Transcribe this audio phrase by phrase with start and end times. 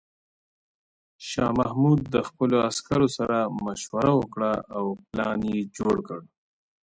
[1.27, 6.19] شاه محمود د خپلو عسکرو سره مشوره وکړه او پلان یې جوړ کړ.